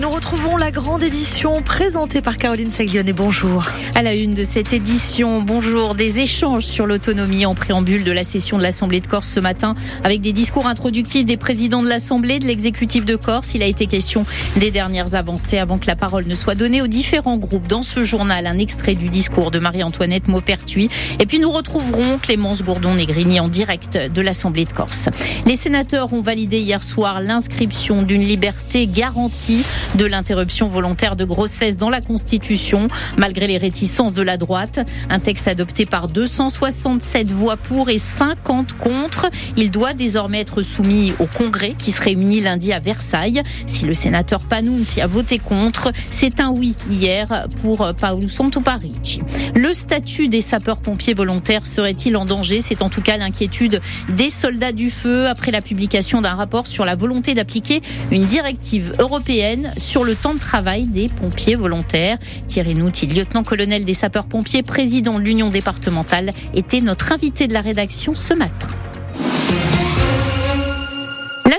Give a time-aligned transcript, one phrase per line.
[0.00, 3.12] nous retrouvons la grande édition présentée par Caroline Saglione.
[3.12, 3.62] Bonjour.
[3.94, 8.24] À la une de cette édition, bonjour, des échanges sur l'autonomie en préambule de la
[8.24, 12.38] session de l'Assemblée de Corse ce matin avec des discours introductifs des présidents de l'Assemblée,
[12.38, 13.52] de l'exécutif de Corse.
[13.54, 14.24] Il a été question
[14.56, 17.66] des dernières avancées avant que la parole ne soit donnée aux différents groupes.
[17.66, 20.88] Dans ce journal, un extrait du discours de Marie-Antoinette Maupertuis.
[21.18, 25.10] Et puis nous retrouverons Clémence Gourdon-Négrini en direct de l'Assemblée de Corse.
[25.44, 29.62] Les sénateurs ont validé hier soir l'inscription d'une liberté garantie
[29.96, 34.80] de l'interruption volontaire de grossesse dans la Constitution, malgré les réticences de la droite.
[35.08, 39.28] Un texte adopté par 267 voix pour et 50 contre.
[39.56, 43.42] Il doit désormais être soumis au Congrès qui se réunit lundi à Versailles.
[43.66, 49.22] Si le sénateur Panounzi a voté contre, c'est un oui hier pour Paolo Santoparici.
[49.54, 52.60] Le statut des sapeurs-pompiers volontaires serait-il en danger?
[52.60, 56.84] C'est en tout cas l'inquiétude des soldats du feu après la publication d'un rapport sur
[56.84, 62.18] la volonté d'appliquer une directive européenne sur le temps de travail des pompiers volontaires.
[62.46, 68.14] Thierry Nouti, lieutenant-colonel des sapeurs-pompiers, président de l'Union départementale, était notre invité de la rédaction
[68.14, 68.68] ce matin.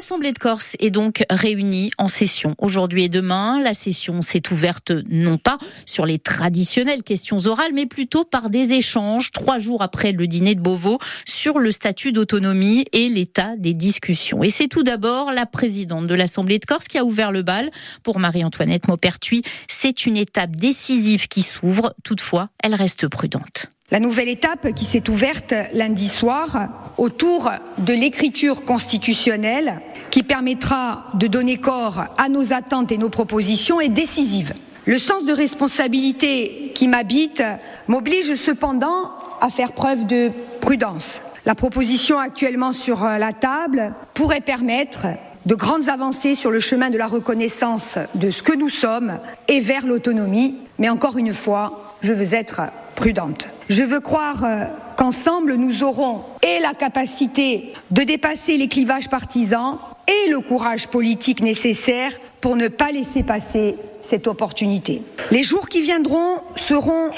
[0.02, 3.62] L'Assemblée de Corse est donc réunie en session aujourd'hui et demain.
[3.62, 8.74] La session s'est ouverte non pas sur les traditionnelles questions orales, mais plutôt par des
[8.74, 13.76] échanges trois jours après le dîner de Beauvau sur le statut d'autonomie et l'état des
[13.76, 14.42] discussions.
[14.42, 17.70] Et c'est tout d'abord la présidente de l'Assemblée de Corse qui a ouvert le bal
[18.02, 19.44] pour Marie-Antoinette Maupertuis.
[19.68, 21.94] C'est une étape décisive qui s'ouvre.
[22.04, 23.70] Toutefois, elle reste prudente.
[23.92, 31.28] La nouvelle étape qui s'est ouverte lundi soir autour de l'écriture constitutionnelle qui permettra de
[31.28, 34.54] donner corps à nos attentes et nos propositions est décisive.
[34.86, 37.44] Le sens de responsabilité qui m'habite
[37.90, 40.32] m'oblige cependant à faire preuve de
[40.62, 41.20] prudence.
[41.46, 45.08] La proposition actuellement sur la table pourrait permettre
[45.46, 49.20] de grandes avancées sur le chemin de la reconnaissance de ce que nous sommes
[49.50, 52.62] et vers l'autonomie, mais encore une fois, je veux être
[52.96, 53.48] prudente.
[53.70, 54.66] Je veux croire euh,
[54.98, 61.42] qu'ensemble, nous aurons et la capacité de dépasser les clivages partisans et le courage politique
[61.42, 65.04] nécessaire pour ne pas laisser passer cette opportunité.
[65.30, 67.12] Les jours qui viendront seront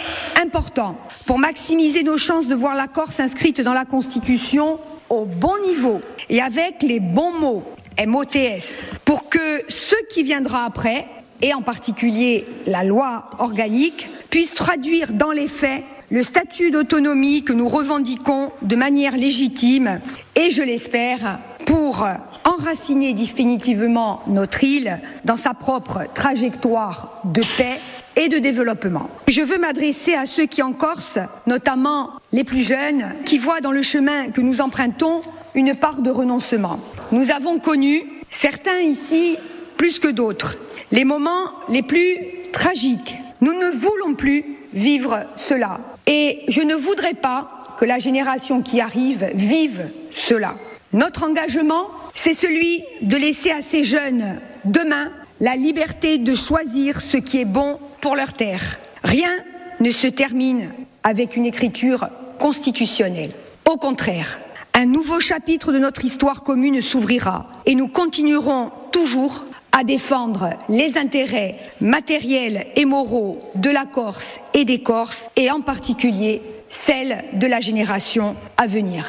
[0.43, 4.79] importants pour maximiser nos chances de voir la Corse inscrite dans la Constitution
[5.09, 7.63] au bon niveau et avec les bons mots
[8.05, 11.07] MOTS pour que ce qui viendra après,
[11.41, 17.53] et en particulier la loi organique, puisse traduire dans les faits le statut d'autonomie que
[17.53, 19.99] nous revendiquons de manière légitime
[20.35, 22.07] et, je l'espère, pour
[22.43, 27.79] enraciner définitivement notre île dans sa propre trajectoire de paix
[28.15, 29.07] et de développement.
[29.27, 33.71] Je veux m'adresser à ceux qui en Corse, notamment les plus jeunes, qui voient dans
[33.71, 35.21] le chemin que nous empruntons
[35.53, 36.79] une part de renoncement.
[37.11, 38.01] Nous avons connu,
[38.31, 39.37] certains ici
[39.77, 40.57] plus que d'autres,
[40.91, 42.17] les moments les plus
[42.51, 45.81] tragiques nous ne voulons plus vivre cela.
[46.07, 50.55] Et je ne voudrais pas que la génération qui arrive vive cela.
[50.93, 55.11] Notre engagement, c'est celui de laisser à ces jeunes, demain,
[55.41, 58.79] la liberté de choisir ce qui est bon pour leur terre.
[59.03, 59.35] Rien
[59.81, 60.73] ne se termine
[61.03, 62.07] avec une écriture
[62.39, 63.31] constitutionnelle.
[63.69, 64.39] Au contraire,
[64.73, 69.43] un nouveau chapitre de notre histoire commune s'ouvrira et nous continuerons toujours
[69.73, 75.61] à défendre les intérêts matériels et moraux de la Corse et des Corses, et en
[75.61, 79.05] particulier celle de la génération à venir.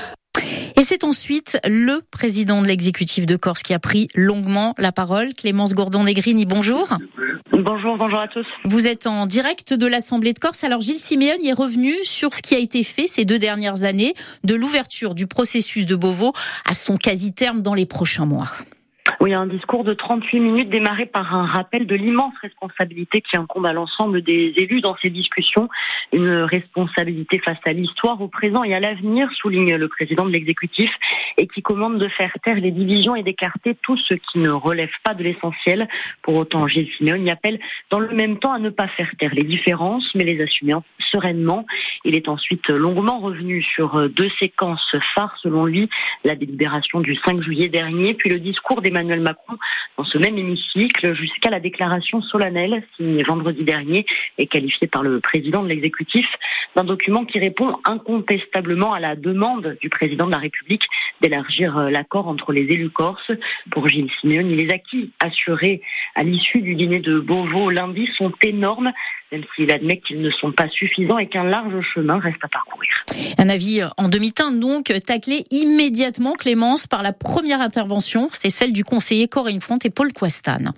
[0.76, 5.32] Et c'est ensuite le président de l'exécutif de Corse qui a pris longuement la parole.
[5.34, 6.88] Clémence Gordon-Negrini, bonjour.
[7.52, 8.46] Bonjour, bonjour à tous.
[8.64, 10.64] Vous êtes en direct de l'Assemblée de Corse.
[10.64, 14.14] Alors Gilles Siméon est revenu sur ce qui a été fait ces deux dernières années
[14.42, 16.32] de l'ouverture du processus de Beauvau
[16.69, 18.48] à son quasi-terme dans les prochains mois.
[19.20, 23.66] Oui, un discours de 38 minutes démarré par un rappel de l'immense responsabilité qui incombe
[23.66, 25.69] à l'ensemble des élus dans ces discussions.
[26.12, 30.91] Une responsabilité face à l'histoire, au présent et à l'avenir, souligne le président de l'exécutif,
[31.37, 34.93] et qui commande de faire taire les divisions et d'écarter tout ce qui ne relève
[35.04, 35.87] pas de l'essentiel.
[36.22, 39.34] Pour autant, Gilles Simeone y appelle dans le même temps à ne pas faire taire
[39.34, 41.67] les différences, mais les assumer sereinement.
[42.05, 45.90] Il est ensuite longuement revenu sur deux séquences phares, selon lui,
[46.25, 49.56] la délibération du 5 juillet dernier, puis le discours d'Emmanuel Macron
[49.99, 54.06] dans ce même hémicycle jusqu'à la déclaration solennelle signée vendredi dernier
[54.38, 56.26] et qualifiée par le président de l'exécutif
[56.76, 60.85] d'un document qui répond incontestablement à la demande du président de la République
[61.20, 63.32] d'élargir euh, l'accord entre les élus corses.
[63.70, 65.82] Pour Gilles Simeone, les acquis assurés
[66.14, 68.93] à l'issue du dîner de Beauvau lundi sont énormes
[69.35, 72.90] même s'il admet qu'ils ne sont pas suffisants et qu'un large chemin reste à parcourir.
[73.37, 78.83] Un avis en demi-teinte donc, taclé immédiatement, Clémence, par la première intervention, c'est celle du
[78.84, 80.72] conseiller Corinne Front et Paul Quastan.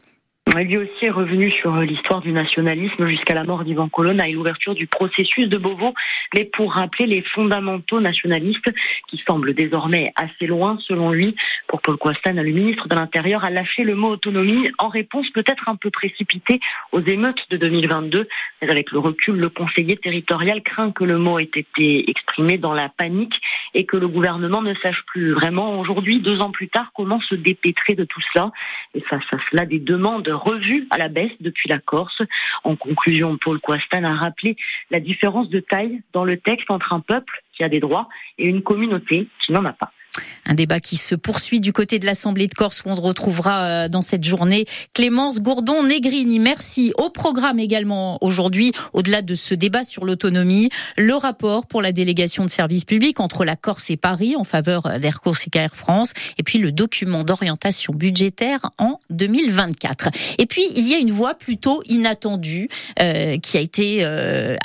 [0.54, 4.74] Lui aussi est revenu sur l'histoire du nationalisme jusqu'à la mort d'Ivan Colonna et l'ouverture
[4.74, 5.92] du processus de Beauvau,
[6.34, 8.72] mais pour rappeler les fondamentaux nationalistes
[9.08, 11.34] qui semblent désormais assez loin selon lui.
[11.66, 15.68] Pour Paul Coastan, le ministre de l'Intérieur a lâché le mot autonomie en réponse peut-être
[15.68, 16.60] un peu précipitée
[16.92, 18.28] aux émeutes de 2022.
[18.62, 22.72] Mais avec le recul, le conseiller territorial craint que le mot ait été exprimé dans
[22.72, 23.40] la panique
[23.74, 27.34] et que le gouvernement ne sache plus vraiment aujourd'hui, deux ans plus tard, comment se
[27.34, 28.52] dépêtrer de tout cela.
[28.94, 32.22] Et face à cela, des demandes revues à la baisse depuis la Corse.
[32.64, 34.56] En conclusion, Paul Coastan a rappelé
[34.90, 38.46] la différence de taille dans le texte entre un peuple qui a des droits et
[38.46, 39.92] une communauté qui n'en a pas.
[40.46, 43.88] Un débat qui se poursuit du côté de l'Assemblée de Corse où on retrouvera euh,
[43.88, 46.38] dans cette journée Clémence Gourdon-Negrini.
[46.38, 46.92] Merci.
[46.96, 52.44] Au programme également aujourd'hui, au-delà de ce débat sur l'autonomie, le rapport pour la délégation
[52.44, 56.12] de services publics entre la Corse et Paris en faveur d'Air Corse et Air France
[56.38, 60.10] et puis le document d'orientation budgétaire en 2024.
[60.38, 62.68] Et puis, il y a une voix plutôt inattendue
[63.00, 64.56] euh, qui a été euh,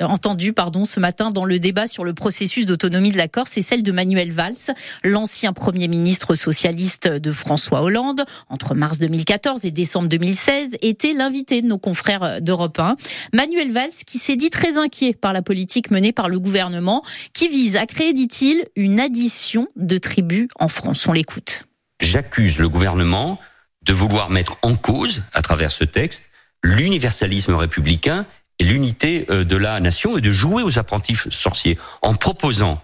[0.00, 3.62] entendue pardon, ce matin dans le débat sur le processus d'autonomie de la Corse, c'est
[3.62, 4.74] celle de Manuel Valls
[5.06, 11.62] l'ancien Premier ministre socialiste de François Hollande, entre mars 2014 et décembre 2016, était l'invité
[11.62, 12.96] de nos confrères d'Europe 1.
[13.32, 17.48] Manuel Valls, qui s'est dit très inquiet par la politique menée par le gouvernement, qui
[17.48, 21.06] vise à créer, dit-il, une addition de tribus en France.
[21.06, 21.64] On l'écoute.
[22.00, 23.40] J'accuse le gouvernement
[23.82, 26.28] de vouloir mettre en cause, à travers ce texte,
[26.62, 28.26] l'universalisme républicain
[28.58, 32.82] et l'unité euh, de la nation et de jouer aux apprentis sorciers en proposant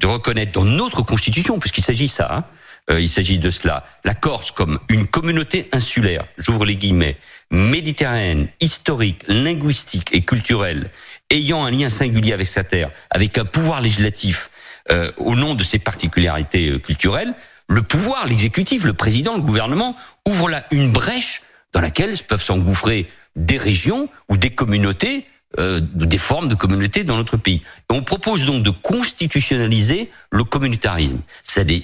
[0.00, 2.44] de reconnaître dans notre constitution, puisqu'il s'agit ça, hein,
[2.90, 7.16] euh, il s'agit de cela, la Corse comme une communauté insulaire, j'ouvre les guillemets,
[7.50, 10.90] méditerranéenne, historique, linguistique et culturelle,
[11.30, 14.50] ayant un lien singulier avec sa terre, avec un pouvoir législatif
[14.90, 17.34] euh, au nom de ses particularités euh, culturelles,
[17.68, 19.94] le pouvoir, l'exécutif, le président, le gouvernement,
[20.26, 21.42] ouvre là une brèche
[21.72, 25.26] dans laquelle peuvent s'engouffrer des régions ou des communautés
[25.58, 27.62] euh, des formes de communauté dans notre pays.
[27.88, 31.18] on propose donc de constitutionnaliser le communautarisme.
[31.42, 31.82] Ça n'est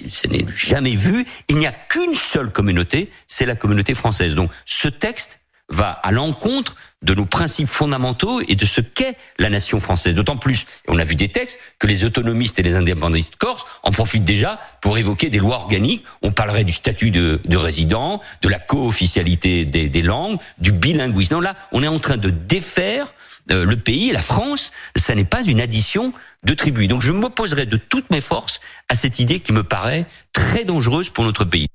[0.55, 1.25] jamais vu.
[1.49, 4.35] Il n'y a qu'une seule communauté, c'est la communauté française.
[4.35, 9.49] Donc ce texte va à l'encontre de nos principes fondamentaux et de ce qu'est la
[9.49, 10.15] nation française.
[10.15, 13.91] D'autant plus, on a vu des textes, que les autonomistes et les indépendantistes corses en
[13.91, 16.03] profitent déjà pour évoquer des lois organiques.
[16.21, 21.35] On parlerait du statut de, de résident, de la co-officialité des, des langues, du bilinguisme.
[21.35, 23.13] Non, là, on est en train de défaire
[23.51, 26.13] euh, le pays, la France, ça n'est pas une addition
[26.43, 26.87] de tribus.
[26.87, 28.59] Donc je m'opposerai de toutes mes forces
[28.89, 31.67] à cette idée qui me paraît très dangereuse pour notre pays.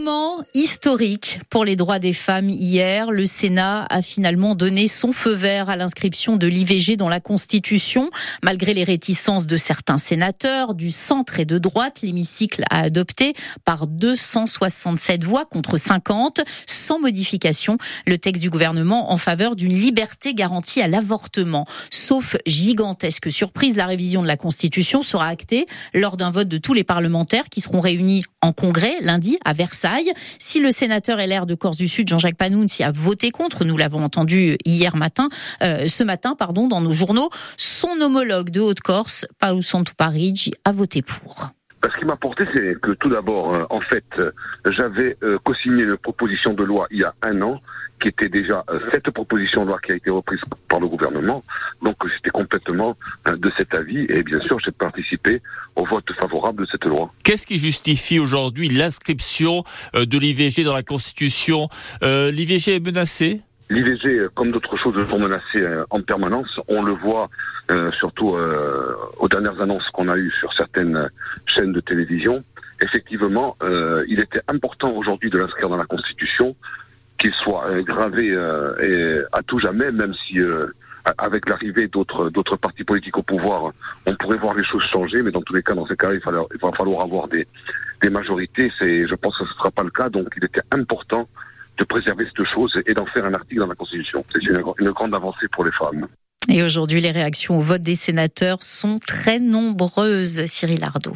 [0.00, 3.10] Moment historique pour les droits des femmes hier.
[3.10, 8.10] Le Sénat a finalement donné son feu vert à l'inscription de l'IVG dans la Constitution.
[8.42, 13.34] Malgré les réticences de certains sénateurs du centre et de droite, l'hémicycle a adopté
[13.66, 17.76] par 267 voix contre 50, sans modification,
[18.06, 21.66] le texte du gouvernement en faveur d'une liberté garantie à l'avortement.
[21.90, 26.72] Sauf gigantesque surprise, la révision de la Constitution sera actée lors d'un vote de tous
[26.72, 29.89] les parlementaires qui seront réunis en congrès lundi à Versailles.
[30.38, 34.02] Si le sénateur LR de Corse du Sud, Jean-Jacques Panounzi, a voté contre, nous l'avons
[34.02, 35.28] entendu hier matin,
[35.62, 39.60] euh, ce matin, pardon, dans nos journaux, son homologue de Haute-Corse, Paolo
[39.96, 41.50] Parigi, a voté pour.
[41.82, 44.30] Ce qui m'a porté, c'est que tout d'abord, euh, en fait, euh,
[44.70, 47.60] j'avais co-signé une proposition de loi il y a un an
[48.00, 51.44] qui était déjà euh, cette proposition de loi qui a été reprise par le gouvernement.
[51.82, 52.96] Donc j'étais complètement
[53.28, 55.40] euh, de cet avis et bien sûr j'ai participé
[55.76, 57.12] au vote favorable de cette loi.
[57.22, 61.68] Qu'est-ce qui justifie aujourd'hui l'inscription euh, de l'IVG dans la Constitution?
[62.02, 66.60] L'IVG est menacé L'IVG, comme d'autres choses, sont menacées en permanence.
[66.68, 67.30] On le voit
[67.98, 68.36] surtout
[69.18, 71.08] aux dernières annonces qu'on a eues sur certaines
[71.46, 72.42] chaînes de télévision.
[72.82, 73.56] Effectivement,
[74.08, 76.56] il était important aujourd'hui de l'inscrire dans la Constitution
[77.20, 80.66] qu'il soit euh, gravé euh, à tout jamais, même si euh,
[81.18, 83.72] avec l'arrivée d'autres d'autres partis politiques au pouvoir,
[84.06, 86.20] on pourrait voir les choses changer, mais dans tous les cas, dans ces cas, il,
[86.54, 87.46] il va falloir avoir des,
[88.02, 88.72] des majorités.
[88.78, 91.28] C'est, je pense que ce ne sera pas le cas, donc il était important
[91.80, 94.24] de préserver cette chose et d'en faire un article dans la Constitution.
[94.32, 96.06] C'est une, grande avancée pour les femmes.
[96.48, 101.14] Et aujourd'hui, les réactions au vote des sénateurs sont très nombreuses, Cyril Ardo.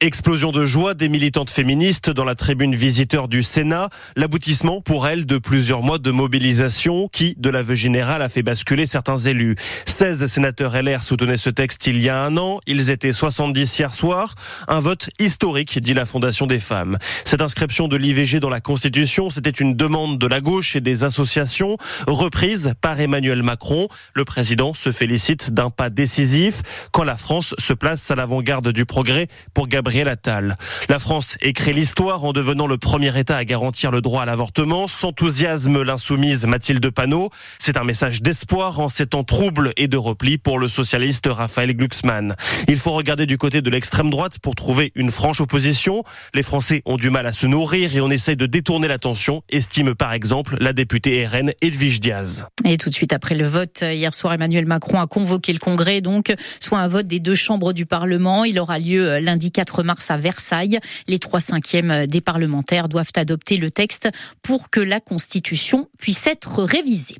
[0.00, 3.88] Explosion de joie des militantes féministes dans la tribune visiteur du Sénat.
[4.14, 8.86] L'aboutissement pour elles de plusieurs mois de mobilisation qui, de l'aveu général, a fait basculer
[8.86, 9.56] certains élus.
[9.86, 12.60] 16 sénateurs LR soutenaient ce texte il y a un an.
[12.68, 14.36] Ils étaient 70 hier soir.
[14.68, 16.96] Un vote historique, dit la Fondation des femmes.
[17.24, 21.02] Cette inscription de l'IVG dans la Constitution, c'était une demande de la gauche et des
[21.02, 21.76] associations,
[22.06, 23.88] reprise par Emmanuel Macron.
[24.14, 26.62] Le président se félicite d'un pas décisif
[26.92, 30.54] quand la France se place à l'avant-garde du progrès pour Gabriel Gabriel.
[30.90, 34.86] La France écrit l'histoire en devenant le premier État à garantir le droit à l'avortement.
[34.86, 37.30] S'enthousiasme l'insoumise Mathilde Panot.
[37.58, 41.74] C'est un message d'espoir en ces temps troubles et de repli pour le socialiste Raphaël
[41.74, 42.34] Glucksmann.
[42.68, 46.04] Il faut regarder du côté de l'extrême droite pour trouver une franche opposition.
[46.34, 49.94] Les Français ont du mal à se nourrir et on essaye de détourner l'attention, estime
[49.94, 52.46] par exemple la députée RN Edwige Diaz.
[52.66, 56.02] Et tout de suite après le vote, hier soir, Emmanuel Macron a convoqué le Congrès,
[56.02, 58.44] donc soit un vote des deux chambres du Parlement.
[58.44, 60.78] Il aura lieu euh, lundi 4 mars à Versailles.
[61.06, 64.08] Les trois cinquièmes des parlementaires doivent adopter le texte
[64.42, 67.16] pour que la Constitution puisse être révisée.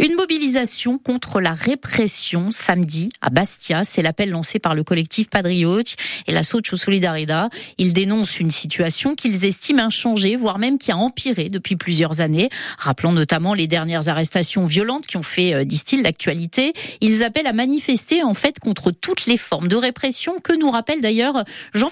[0.00, 5.96] Une mobilisation contre la répression samedi à Bastia, c'est l'appel lancé par le collectif Patriote
[6.26, 7.48] et la Socio Solidarida.
[7.78, 12.48] Ils dénoncent une situation qu'ils estiment inchangée, voire même qui a empiré depuis plusieurs années.
[12.78, 16.72] Rappelant notamment les dernières arrestations violentes qui ont fait, euh, disent-ils, l'actualité.
[17.00, 21.00] Ils appellent à manifester en fait contre toutes les formes de répression que nous rappelle
[21.00, 21.44] d'ailleurs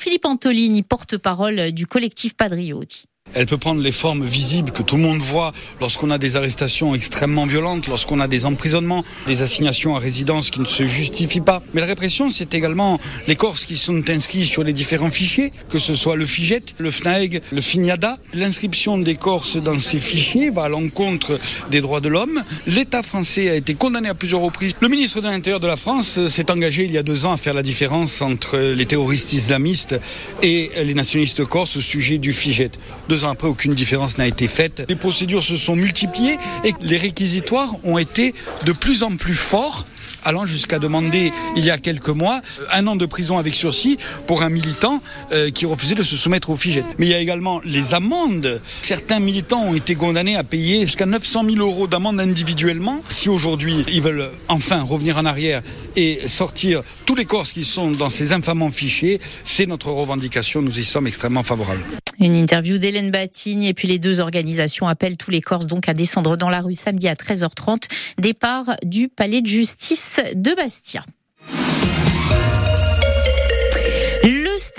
[0.05, 3.07] Jean-Philippe Antolini, porte-parole du collectif Padrioti.
[3.37, 6.95] Elle peut prendre les formes visibles que tout le monde voit lorsqu'on a des arrestations
[6.95, 11.61] extrêmement violentes, lorsqu'on a des emprisonnements, des assignations à résidence qui ne se justifient pas.
[11.75, 15.81] Mais la répression, c'est également les Corses qui sont inscrits sur les différents fichiers, que
[15.81, 18.19] ce soit le FIGET, le FNAEG, le FINIADA.
[18.35, 21.41] L'inscription des Corses dans ces fichiers va à l'encontre
[21.73, 22.45] des droits de l'homme.
[22.69, 24.75] L'État français a été condamné à plusieurs reprises.
[24.81, 27.37] Le ministre de l'Intérieur de la France s'est engagé il y a deux ans à
[27.37, 29.99] faire la différence entre les terroristes islamistes
[30.43, 32.71] et les nationalistes corses au sujet du FIGET.
[33.15, 34.85] Deux après, aucune différence n'a été faite.
[34.89, 39.87] Les procédures se sont multipliées et les réquisitoires ont été de plus en plus forts
[40.25, 42.41] allant jusqu'à demander il y a quelques mois
[42.73, 46.51] un an de prison avec sursis pour un militant euh, qui refusait de se soumettre
[46.51, 46.83] au FIGET.
[46.99, 48.61] Mais il y a également les amendes.
[48.83, 53.01] Certains militants ont été condamnés à payer jusqu'à 900 000 euros d'amende individuellement.
[53.11, 55.63] Si aujourd'hui ils veulent enfin revenir en arrière
[55.95, 60.63] et sortir tous les Corses qui sont dans ces infamants fichiers, c'est notre revendication.
[60.63, 61.85] Nous y sommes extrêmement favorables.
[62.21, 65.95] Une interview d'Hélène Batigne et puis les deux organisations appellent tous les Corses donc à
[65.95, 71.05] descendre dans la rue samedi à 13h30, départ du palais de justice de Bastia.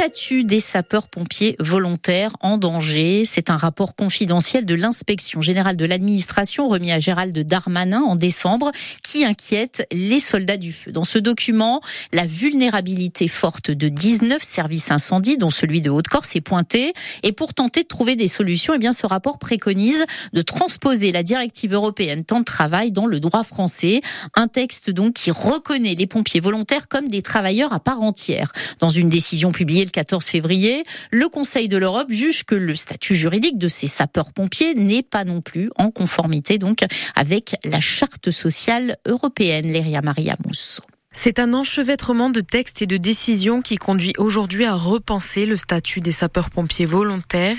[0.05, 3.25] Statut des sapeurs-pompiers volontaires en danger.
[3.25, 8.71] C'est un rapport confidentiel de l'inspection générale de l'administration remis à Gérald Darmanin en décembre
[9.01, 10.91] qui inquiète les soldats du feu.
[10.91, 11.81] Dans ce document,
[12.13, 16.93] la vulnérabilité forte de 19 services incendies, dont celui de Haute-Corse, est pointée.
[17.23, 21.23] Et pour tenter de trouver des solutions, eh bien, ce rapport préconise de transposer la
[21.23, 24.01] directive européenne temps de travail dans le droit français.
[24.35, 28.51] Un texte donc qui reconnaît les pompiers volontaires comme des travailleurs à part entière.
[28.79, 33.15] Dans une décision publiée le 14 février, le Conseil de l'Europe juge que le statut
[33.15, 36.79] juridique de ces sapeurs-pompiers n'est pas non plus en conformité donc
[37.15, 40.83] avec la charte sociale européenne, Léria Maria Mousso.
[41.17, 46.01] C'est un enchevêtrement de textes et de décisions qui conduit aujourd'hui à repenser le statut
[46.01, 47.57] des sapeurs-pompiers volontaires.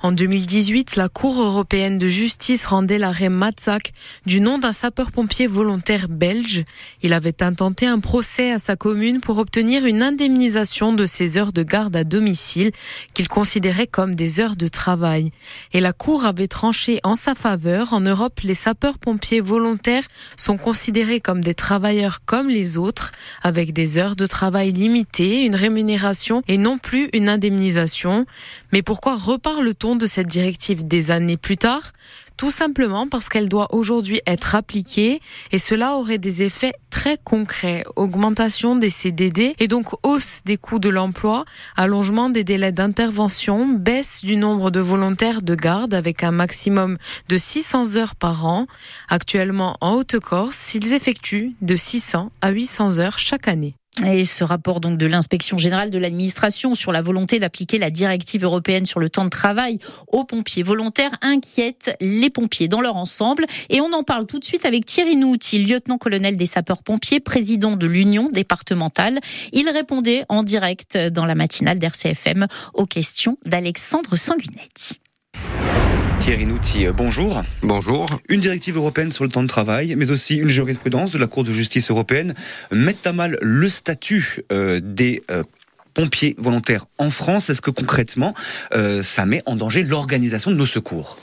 [0.00, 3.92] En 2018, la Cour européenne de justice rendait l'arrêt Matzak
[4.24, 6.64] du nom d'un sapeur-pompier volontaire belge.
[7.02, 11.52] Il avait intenté un procès à sa commune pour obtenir une indemnisation de ses heures
[11.52, 12.70] de garde à domicile
[13.14, 15.32] qu'il considérait comme des heures de travail.
[15.72, 17.92] Et la Cour avait tranché en sa faveur.
[17.92, 20.06] En Europe, les sapeurs-pompiers volontaires
[20.36, 22.91] sont considérés comme des travailleurs comme les autres
[23.42, 28.26] avec des heures de travail limitées, une rémunération et non plus une indemnisation.
[28.72, 31.92] Mais pourquoi reparle-t-on de cette directive des années plus tard?
[32.36, 35.20] Tout simplement parce qu'elle doit aujourd'hui être appliquée
[35.50, 37.84] et cela aurait des effets très concrets.
[37.96, 41.44] Augmentation des CDD et donc hausse des coûts de l'emploi,
[41.76, 46.98] allongement des délais d'intervention, baisse du nombre de volontaires de garde avec un maximum
[47.28, 48.66] de 600 heures par an.
[49.08, 53.74] Actuellement en Haute-Corse, ils effectuent de 600 à 800 heures chaque année.
[54.06, 58.42] Et ce rapport donc de l'inspection générale de l'administration sur la volonté d'appliquer la directive
[58.42, 63.44] européenne sur le temps de travail aux pompiers volontaires inquiète les pompiers dans leur ensemble.
[63.68, 67.86] Et on en parle tout de suite avec Thierry Nouti, lieutenant-colonel des sapeurs-pompiers, président de
[67.86, 69.20] l'Union départementale.
[69.52, 75.01] Il répondait en direct dans la matinale d'RCFM aux questions d'Alexandre Sanguinetti.
[76.22, 77.42] Thierry Nouti, euh, bonjour.
[77.64, 78.06] Bonjour.
[78.28, 81.42] Une directive européenne sur le temps de travail, mais aussi une jurisprudence de la Cour
[81.42, 82.32] de justice européenne
[82.70, 85.42] mettent à mal le statut euh, des euh,
[85.94, 87.50] pompiers volontaires en France.
[87.50, 88.34] Est-ce que concrètement,
[89.02, 91.18] ça met en danger l'organisation de nos secours?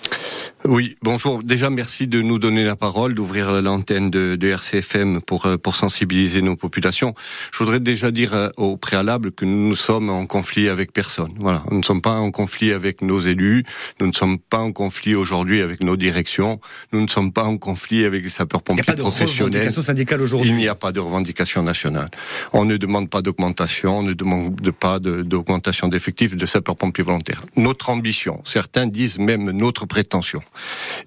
[0.65, 1.41] Oui, bonjour.
[1.41, 5.77] Déjà, merci de nous donner la parole, d'ouvrir l'antenne de, de, RCFM pour, euh, pour
[5.77, 7.13] sensibiliser nos populations.
[7.53, 11.31] Je voudrais déjà dire euh, au préalable que nous, nous sommes en conflit avec personne.
[11.39, 13.63] Voilà, nous ne sommes pas en conflit avec nos élus,
[14.01, 16.59] nous ne sommes pas en conflit aujourd'hui avec nos directions,
[16.91, 18.99] nous ne sommes pas en conflit avec les sapeurs-pompiers professionnels.
[18.99, 20.49] Il n'y a pas de revendication syndicale aujourd'hui.
[20.49, 22.09] Il n'y a pas de revendication nationale.
[22.51, 27.45] On ne demande pas d'augmentation, on ne demande pas d'augmentation d'effectifs de sapeurs-pompiers volontaires.
[27.55, 30.41] Notre ambition, certains disent même notre prétention,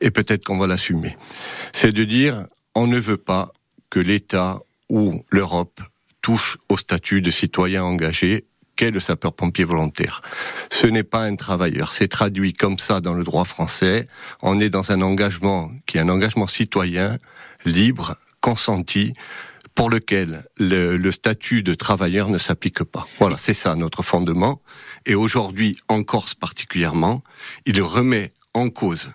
[0.01, 1.17] et peut-être qu'on va l'assumer.
[1.73, 3.53] C'est de dire, on ne veut pas
[3.91, 5.81] que l'État ou l'Europe
[6.23, 10.23] touche au statut de citoyen engagé qu'est le sapeur-pompier volontaire.
[10.71, 14.09] Ce n'est pas un travailleur, c'est traduit comme ça dans le droit français.
[14.41, 17.19] On est dans un engagement qui est un engagement citoyen,
[17.65, 19.13] libre, consenti,
[19.75, 23.07] pour lequel le, statut de travailleur ne s'applique pas.
[23.19, 24.61] Voilà, c'est ça notre fondement.
[25.07, 27.23] Et aujourd'hui, en Corse particulièrement,
[27.65, 29.11] il remet en cause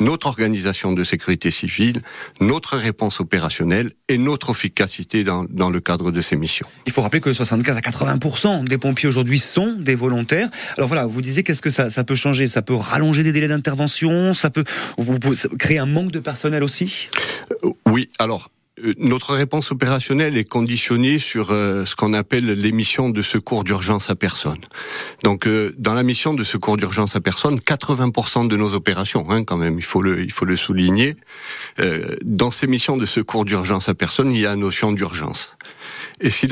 [0.00, 2.02] notre organisation de sécurité civile,
[2.40, 6.66] notre réponse opérationnelle et notre efficacité dans, dans, le cadre de ces missions.
[6.86, 10.48] Il faut rappeler que 75 à 80% des pompiers aujourd'hui sont des volontaires.
[10.76, 12.48] Alors voilà, vous disiez qu'est-ce que ça, ça, peut changer?
[12.48, 14.34] Ça peut rallonger des délais d'intervention?
[14.34, 14.64] Ça peut
[14.98, 17.08] vous, vous, créer un manque de personnel aussi?
[17.86, 18.59] Oui, alors euh,
[18.98, 24.10] notre réponse opérationnelle est conditionnée sur euh, ce qu'on appelle les missions de secours d'urgence
[24.10, 24.58] à personne.
[25.22, 29.44] Donc, euh, dans la mission de secours d'urgence à personne, 80% de nos opérations, hein,
[29.44, 31.16] quand même, il faut le, il faut le souligner,
[32.22, 35.56] dans ces missions de secours d'urgence à personne, il y a la notion d'urgence.
[36.20, 36.46] Et si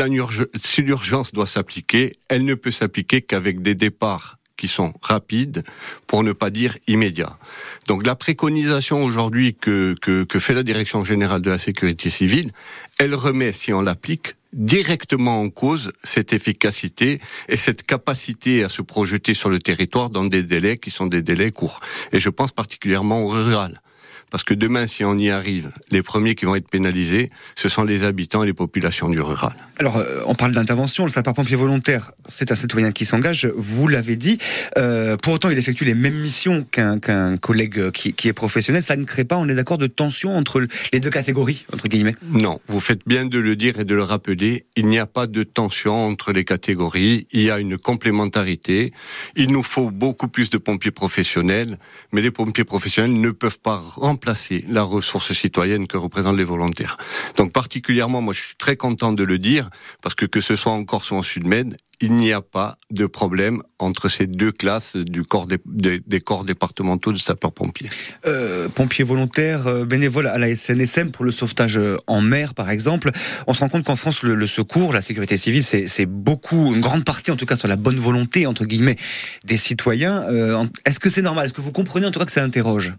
[0.82, 5.64] l'urgence doit s'appliquer, elle ne peut s'appliquer qu'avec des départs qui sont rapides,
[6.06, 7.38] pour ne pas dire immédiats.
[7.86, 12.50] Donc la préconisation aujourd'hui que, que, fait la Direction générale de la sécurité civile,
[12.98, 18.82] elle remet, si on l'applique, directement en cause cette efficacité et cette capacité à se
[18.82, 21.80] projeter sur le territoire dans des délais qui sont des délais courts.
[22.12, 23.80] Et je pense particulièrement au rural.
[24.30, 27.82] Parce que demain, si on y arrive, les premiers qui vont être pénalisés, ce sont
[27.82, 29.54] les habitants et les populations du rural.
[29.78, 31.04] Alors, euh, on parle d'intervention.
[31.04, 34.38] Le sapeur-pompier volontaire, c'est un citoyen qui s'engage, vous l'avez dit.
[34.76, 36.98] Euh, pour autant, il effectue les mêmes missions qu'un
[37.38, 38.82] collègue qui, qui, est professionnel.
[38.82, 42.14] Ça ne crée pas, on est d'accord, de tension entre les deux catégories, entre guillemets?
[42.30, 44.66] Non, vous faites bien de le dire et de le rappeler.
[44.76, 47.26] Il n'y a pas de tension entre les catégories.
[47.32, 48.92] Il y a une complémentarité.
[49.36, 51.78] Il nous faut beaucoup plus de pompiers professionnels,
[52.12, 56.44] mais les pompiers professionnels ne peuvent pas remplacer remplacer la ressource citoyenne que représentent les
[56.44, 56.98] volontaires.
[57.36, 59.70] Donc particulièrement, moi je suis très content de le dire,
[60.02, 63.06] parce que que ce soit en Corse ou en Sud-Med, il n'y a pas de
[63.06, 67.90] problème entre ces deux classes du corps des, des, corps départementaux de sapeurs-pompiers.
[68.26, 72.70] Euh, pompiers volontaires, euh, bénévoles à la SNSM pour le sauvetage euh, en mer, par
[72.70, 73.10] exemple.
[73.46, 76.80] On se rend compte qu'en France, le, le, secours, la sécurité civile, c'est beaucoup, une
[76.80, 78.96] grande partie, en tout cas, sur la bonne volonté, entre guillemets,
[79.44, 80.22] des citoyens.
[80.28, 81.46] Euh, Est-ce que c'est normal?
[81.46, 82.94] Est-ce que vous comprenez, en tout cas, que ça interroge?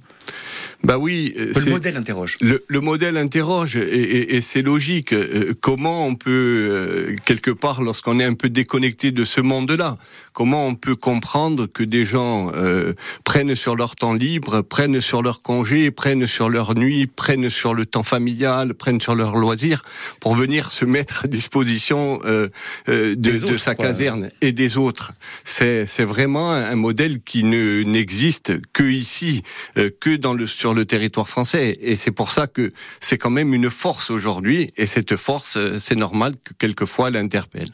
[0.83, 2.37] Bah oui, le modèle interroge.
[2.39, 5.13] Le, le modèle interroge et, et, et c'est logique.
[5.59, 9.97] comment on peut quelque part, lorsqu'on est un peu déconnecté de ce monde-là,
[10.33, 15.21] comment on peut comprendre que des gens euh, prennent sur leur temps libre, prennent sur
[15.21, 19.83] leur congé, prennent sur leur nuit, prennent sur le temps familial, prennent sur leur loisir
[20.19, 22.49] pour venir se mettre à disposition euh,
[22.87, 25.11] euh, de, de, sa caserne et des autres.
[25.43, 29.43] C'est vraiment un modèle qui ne n'existe que ici,
[29.75, 31.77] que dans le sur le territoire français.
[31.81, 34.67] Et c'est pour ça que c'est quand même une force aujourd'hui.
[34.77, 37.69] Et cette force, c'est normal que quelquefois elle interpelle.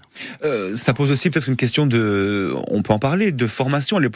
[0.76, 4.00] ça pose aussi peut-être une question de on peut en parler, de formation.
[4.00, 4.10] Les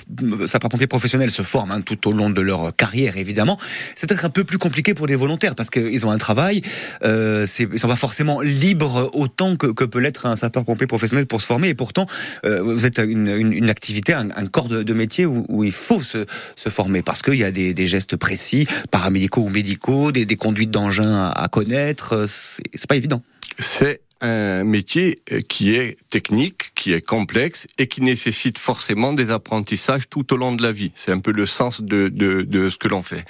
[0.46, 3.58] sapeurs-pompiers professionnels se forment hein, tout au long de leur carrière, évidemment.
[3.96, 6.62] C'est peut-être un peu plus compliqué pour les volontaires parce qu'ils ont un travail.
[7.04, 11.48] Euh, ils sont pas forcément libres autant que, peut l'être un sapeur-pompier professionnel pour se
[11.48, 11.70] former.
[11.70, 12.06] Et pourtant,
[12.46, 16.26] euh, vous êtes une, une, activité, un, corps de, métier où, il faut se,
[16.56, 20.36] se former parce qu'il y a des, des, gestes précis, paramédicaux ou médicaux, des, des
[20.36, 22.26] conduites d'engins à, à connaître.
[22.28, 23.22] C'est pas évident.
[23.60, 29.32] C'est un métier euh, qui est technique, qui est complexe et qui nécessite forcément des
[29.32, 30.92] apprentissages tout au long de la vie.
[30.96, 33.26] C'est un peu le sens de, de, de ce que l'on fait.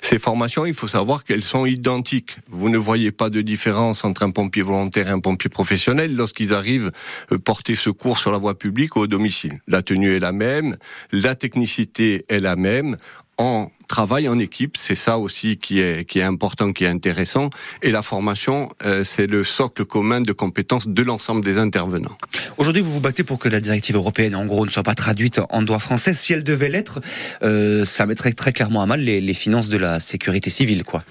[0.00, 2.36] Ces formations, il faut savoir qu'elles sont identiques.
[2.50, 6.54] Vous ne voyez pas de différence entre un pompier volontaire et un pompier professionnel lorsqu'ils
[6.54, 6.90] arrivent
[7.30, 9.60] euh, porter secours sur la voie publique ou au domicile.
[9.68, 10.76] La tenue est la même,
[11.12, 12.96] la technicité est la même
[13.38, 17.50] on travaille en équipe, c'est ça aussi qui est qui est important, qui est intéressant.
[17.82, 22.16] Et la formation, euh, c'est le socle commun de compétences de l'ensemble des intervenants.
[22.58, 25.40] Aujourd'hui, vous vous battez pour que la directive européenne, en gros, ne soit pas traduite
[25.50, 26.14] en droit français.
[26.14, 27.00] Si elle devait l'être,
[27.42, 31.04] euh, ça mettrait très clairement à mal les, les finances de la sécurité civile, quoi.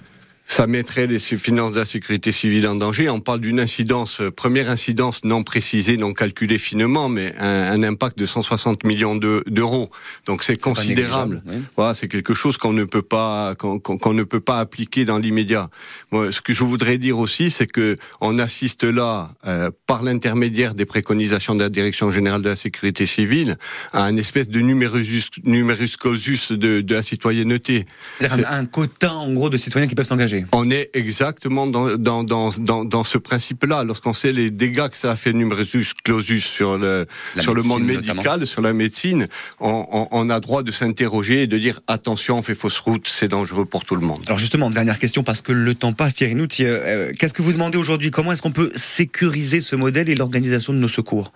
[0.52, 3.10] Ça mettrait les finances de la sécurité civile en danger.
[3.10, 8.18] On parle d'une incidence, euh, première incidence non précisée, non calculée finement, mais un, impact
[8.18, 9.90] de 160 millions d'euros.
[10.26, 11.42] Donc c'est considérable.
[11.78, 15.70] Voilà, c'est quelque chose qu'on ne peut pas qu'on ne peut pas appliquer dans l'immédiat.
[16.12, 20.86] ce que je voudrais dire aussi, c'est que on assiste là, euh, par l'intermédiaire des
[20.86, 23.56] préconisations de la Direction générale de la sécurité civile,
[23.94, 27.86] à une espèce de numerus, numerus clausus de, de la citoyenneté.
[28.20, 30.41] Un, un quota, en gros, de citoyens qui peuvent s'engager.
[30.52, 32.52] On est exactement dans, dans, dans,
[32.86, 33.84] dans, ce principe-là.
[33.84, 37.08] Lorsqu'on sait les dégâts que ça a fait numerus clausus sur le,
[37.40, 39.28] sur le monde médical, sur la médecine,
[39.60, 43.28] on, on, a droit de s'interroger et de dire attention, on fait fausse route, c'est
[43.28, 44.22] dangereux pour tout le monde.
[44.28, 47.54] Alors justement, dernière question, parce que le temps passe, Thierry Nout, euh, qu'est-ce que vous
[47.54, 48.12] demandez aujourd'hui?
[48.12, 51.32] Comment est-ce qu'on peut sécuriser ce modèle et l'organisation de nos secours?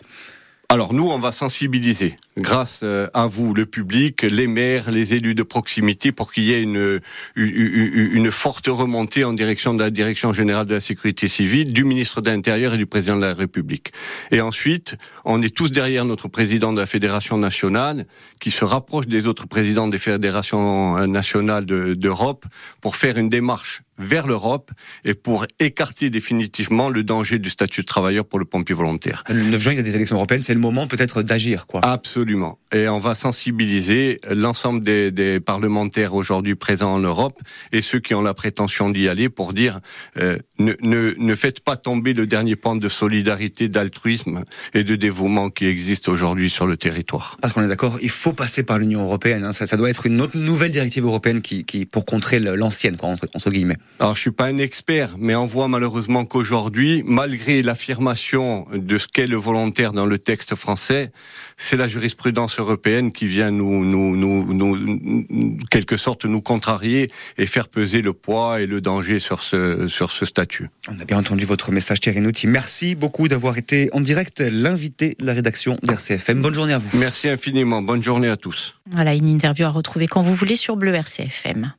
[0.69, 5.35] Alors nous, on va sensibiliser grâce euh, à vous, le public, les maires, les élus
[5.35, 6.99] de proximité, pour qu'il y ait une,
[7.35, 12.21] une, forte remontée en direction de la Direction générale de la sécurité civile, du ministre
[12.21, 13.93] de l'Intérieur et du président de la République.
[14.31, 18.05] Et ensuite, on est tous derrière notre président de la Fédération nationale,
[18.45, 22.45] qui se rapproche des autres présidents des fédérations euh, nationales d'Europe,
[22.79, 24.69] pour faire une démarche vers l'Europe
[25.03, 29.23] et pour écarter définitivement le danger du statut de travailleur pour le pompier volontaire.
[29.29, 31.81] Le 9 juin, il y a des élections européennes, c'est le moment peut-être d'agir, quoi.
[31.83, 32.59] Absolument.
[32.71, 38.13] Et on va sensibiliser l'ensemble des, des, parlementaires aujourd'hui présents en Europe et ceux qui
[38.13, 39.79] ont la prétention d'y aller pour dire
[40.17, 44.95] euh, ne, ne, ne faites pas tomber le dernier pan de solidarité, d'altruisme et de
[44.95, 47.37] dévouement qui existe aujourd'hui sur le territoire.
[47.41, 49.43] Parce qu'on est d'accord, il faut passer par l'Union européenne.
[49.43, 49.53] Hein.
[49.53, 53.27] Ça, ça, doit être une autre nouvelle directive européenne qui, qui pour contrer l'ancienne, entre,
[53.33, 53.77] entre guillemets.
[53.99, 59.07] Alors je suis pas un expert, mais on voit malheureusement qu'aujourd'hui, malgré l'affirmation de ce
[59.07, 61.11] qu'est le volontaire dans le texte français,
[61.57, 67.45] c'est la jurisprudence européenne qui vient nous, nous, nous, nous, quelque sorte, nous contrarier et
[67.45, 70.44] faire peser le poids et le danger sur ce, sur ce statut.
[70.89, 72.47] On a bien entendu votre message, Thierry Nouti.
[72.47, 76.41] Merci beaucoup d'avoir été en direct l'invité de la rédaction d'RCFM.
[76.41, 76.97] Bonne journée à vous.
[76.97, 77.81] Merci infiniment.
[77.81, 78.75] Bonne journée à tous.
[78.89, 81.73] Voilà, une interview à retrouver quand vous voulez sur Bleu RCFM.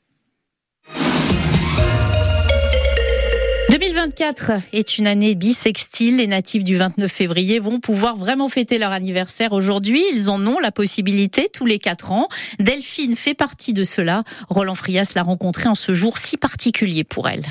[3.70, 6.16] 2024 est une année bisextile.
[6.16, 10.02] Les natifs du 29 février vont pouvoir vraiment fêter leur anniversaire aujourd'hui.
[10.12, 12.28] Ils en ont la possibilité tous les quatre ans.
[12.58, 14.22] Delphine fait partie de cela.
[14.48, 17.44] Roland Frias l'a rencontrée en ce jour si particulier pour elle.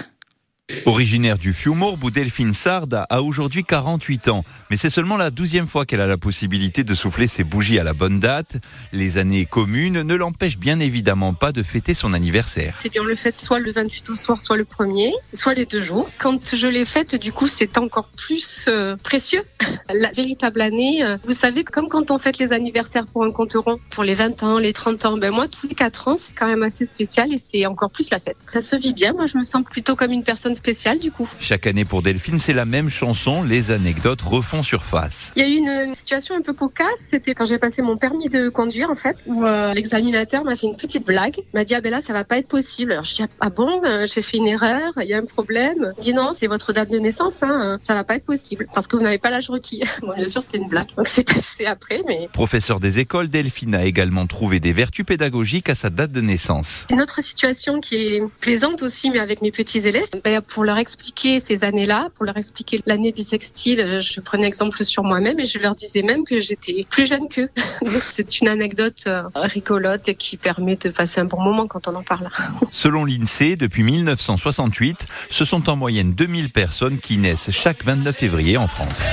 [0.88, 4.43] Originaire du Fiumorbe, Delphine Sard a aujourd'hui 48 ans.
[4.71, 7.84] Mais c'est seulement la douzième fois qu'elle a la possibilité de souffler ses bougies à
[7.84, 8.58] la bonne date.
[8.91, 12.80] Les années communes ne l'empêchent bien évidemment pas de fêter son anniversaire.
[12.82, 15.67] C'est bien, on le fête soit le 28 au soir, soit le 1er, soit les
[15.67, 16.10] deux jours.
[16.17, 19.43] Quand je l'ai faite, du coup, c'est encore plus euh, précieux.
[19.93, 23.54] La véritable année, euh, vous savez, comme quand on fête les anniversaires pour un compte
[23.54, 26.34] rond, pour les 20 ans, les 30 ans, ben moi, tous les 4 ans, c'est
[26.34, 28.38] quand même assez spécial et c'est encore plus la fête.
[28.51, 29.13] Ça se vit bien.
[29.13, 31.30] Moi, je me sens plutôt comme une personne spécial du coup.
[31.39, 35.32] Chaque année pour Delphine, c'est la même chanson, les anecdotes refont surface.
[35.36, 38.30] Il y a eu une, situation un peu cocasse, c'était quand j'ai passé mon permis
[38.30, 41.82] de conduire en fait, où euh, l'examinateur m'a fait une petite blague, m'a dit ah
[41.82, 42.91] ben là ça va pas être possible.
[42.91, 45.94] Alors je dis ah bon, euh, j'ai fait une erreur, il y a un problème.
[46.00, 48.88] Il dit non, c'est votre date de naissance, hein, ça va pas être possible parce
[48.88, 49.84] que vous n'avez pas l'âge requis.
[50.02, 52.30] bon, bien sûr c'était une blague, donc c'est passé après, mais.
[52.34, 56.86] Professeur des écoles, Delphine a également trouvé des vertus pédagogiques à sa date de naissance.
[56.89, 60.78] Une autre situation qui est plaisante aussi, mais avec mes petits élèves, ben, pour leur
[60.78, 65.46] expliquer ces années-là, pour leur expliquer l'année bisextile, euh, je prenais exemple sur moi-même et
[65.46, 67.50] je leur disais même que j'étais plus jeune qu'eux.
[68.02, 72.04] C'est une anecdote euh, rigolote qui permet de passer un bon moment quand on en
[72.04, 72.30] parle.
[72.72, 78.58] Selon l'INSEE, depuis 1968, ce sont en moyenne 2000 personnes qui naissent chaque 29 février
[78.58, 79.04] en France.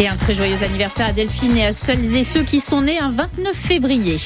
[0.00, 3.00] Et un très joyeux anniversaire à Delphine et à celles et ceux qui sont nés
[3.00, 4.16] un 29 février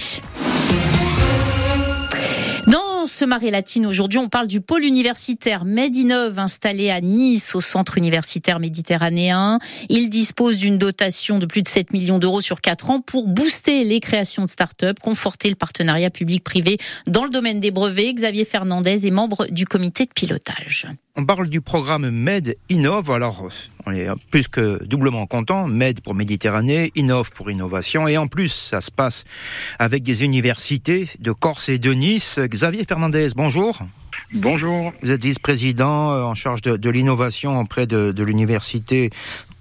[3.07, 7.99] ce Marie Latine, aujourd'hui, on parle du pôle universitaire Medinov installé à Nice, au centre
[7.99, 9.59] universitaire méditerranéen.
[9.89, 13.85] Il dispose d'une dotation de plus de 7 millions d'euros sur 4 ans pour booster
[13.85, 18.15] les créations de start-up, conforter le partenariat public-privé dans le domaine des brevets.
[18.15, 20.87] Xavier Fernandez est membre du comité de pilotage.
[21.15, 23.11] On parle du programme MED Innov.
[23.11, 23.47] Alors,
[23.85, 25.69] on est plus que doublement content.
[25.69, 28.09] MED pour Méditerranée, Innov pour innovation.
[28.09, 29.25] Et en plus, ça se passe
[29.79, 32.41] avec des universités de Corse et de Nice.
[32.43, 33.79] Xavier Fernandez, bonjour.
[34.33, 34.95] Bonjour.
[35.03, 39.11] Vous êtes vice-président euh, en charge de, l'innovation auprès de, de l'université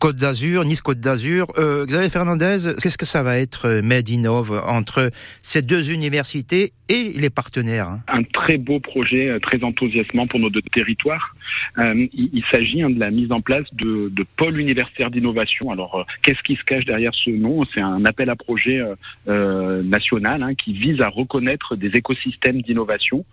[0.01, 1.45] Côte d'Azur, Nice Côte d'Azur.
[1.59, 5.11] Euh, Xavier Fernandez, qu'est-ce que ça va être euh, Made Innov entre
[5.43, 7.99] ces deux universités et les partenaires hein?
[8.07, 11.35] Un très beau projet, euh, très enthousiasmant pour nos deux territoires.
[11.77, 15.69] Euh, il, s'agit hein, de la mise en place de, de pôles universitaires d'innovation.
[15.69, 17.63] Alors, qu'est-ce qui se cache derrière ce nom?
[17.71, 18.81] C'est un appel à projet
[19.27, 23.23] national hein, qui vise à reconnaître des écosystèmes d'innovation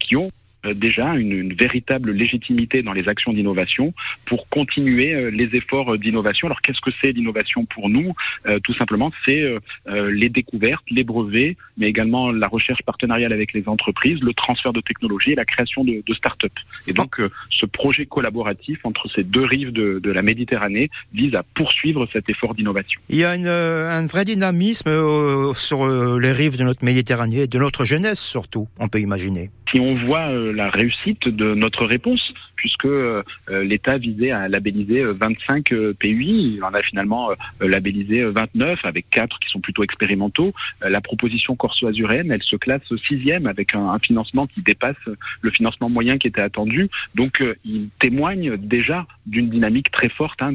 [0.00, 0.32] qui ont
[0.74, 3.92] déjà une, une, véritable légitimité dans les actions d'innovation
[4.26, 6.46] pour continuer euh, les efforts d'innovation.
[6.48, 8.14] Alors qu'est-ce que c'est l'innovation pour nous?
[8.46, 13.52] Euh, Tout simplement, c'est euh, les découvertes, les brevets, mais également la recherche partenariale avec
[13.52, 16.52] les entreprises, le transfert de technologies et la création de, de start-up.
[16.86, 21.34] Et donc euh, ce projet collaboratif entre ces deux rives de, de, la Méditerranée vise
[21.34, 23.00] à poursuivre cet effort d'innovation.
[23.08, 25.86] Il y a une, un vrai dynamisme euh, sur
[26.18, 30.28] les rives de notre Méditerranée, de notre jeunesse surtout, on peut imaginer si on voit
[30.28, 36.54] euh, la réussite de notre réponse, puisque euh, l'État visait à labelliser 25 euh, PUI,
[36.56, 40.52] il en a finalement labellisé 29 avec quatre qui sont plutôt expérimentaux.
[40.82, 44.96] La proposition corso-azuréenne, elle se classe sixième avec un, financement qui dépasse
[45.40, 46.88] le financement moyen qui était attendu.
[47.14, 50.54] Donc, il témoigne déjà d'une dynamique très forte hein,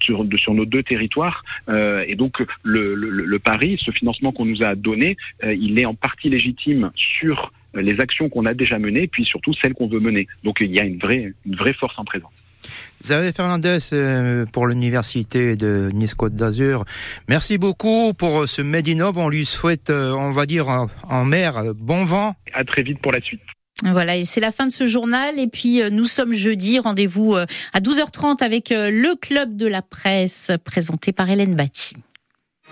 [0.00, 0.24] sur,
[0.54, 1.44] nos deux territoires.
[1.68, 6.90] et donc, le pari, ce financement qu'on nous a donné, il est en partie légitime
[6.94, 10.26] sur les actions qu'on a déjà menées, puis surtout celles qu'on veut mener.
[10.44, 12.32] Donc il y a une vraie, une vraie force en présence.
[13.02, 13.78] Xavier Fernandez
[14.52, 16.84] pour l'université de Nice-Côte d'Azur.
[17.28, 19.18] Merci beaucoup pour ce Medinov.
[19.18, 20.66] On lui souhaite, on va dire,
[21.08, 22.34] en mer, bon vent.
[22.54, 23.40] À très vite pour la suite.
[23.84, 25.38] Voilà, et c'est la fin de ce journal.
[25.38, 26.78] Et puis, nous sommes jeudi.
[26.78, 31.94] Rendez-vous à 12h30 avec le Club de la presse présenté par Hélène Batty.